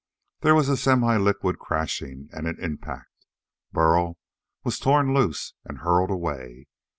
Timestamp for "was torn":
4.63-5.13